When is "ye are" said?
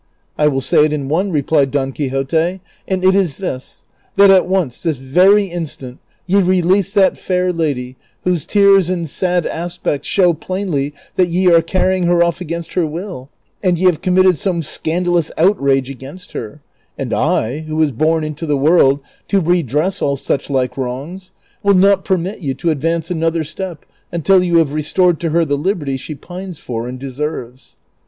11.27-11.61